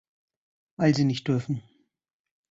Weil 0.77 0.95
Sie 0.95 1.03
nicht 1.05 1.27
dürfen. 1.27 1.61